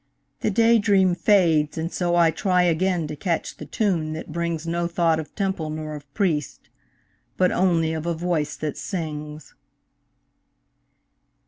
The 0.39 0.49
day 0.49 0.79
dream 0.79 1.13
fades 1.13 1.77
and 1.77 1.93
so 1.93 2.15
I 2.15 2.31
try 2.31 2.63
Again 2.63 3.05
to 3.05 3.15
catch 3.15 3.57
the 3.57 3.67
tune 3.67 4.13
that 4.13 4.31
brings 4.31 4.65
No 4.65 4.87
thought 4.87 5.19
of 5.19 5.35
temple 5.35 5.69
nor 5.69 5.93
of 5.93 6.11
priest, 6.15 6.69
But 7.37 7.51
only 7.51 7.93
of 7.93 8.07
a 8.07 8.15
voice 8.15 8.55
that 8.55 8.79
sings. 8.79 9.53